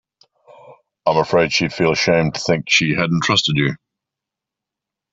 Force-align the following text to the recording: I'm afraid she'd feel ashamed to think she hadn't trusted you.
I'm 1.05 1.17
afraid 1.17 1.53
she'd 1.53 1.73
feel 1.75 1.91
ashamed 1.91 2.33
to 2.33 2.39
think 2.41 2.65
she 2.67 2.95
hadn't 2.95 3.21
trusted 3.21 3.55
you. 3.55 3.75